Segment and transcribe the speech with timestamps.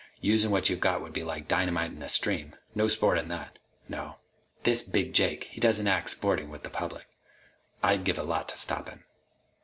[0.19, 2.55] Usin' what you've got would be like dynamitin' a stream.
[2.73, 3.59] No sport in that!
[3.87, 4.17] No!
[4.55, 7.05] But this Big Jake, he doesn't act sporting with the public.
[7.83, 9.03] I'd give a lot to stop him."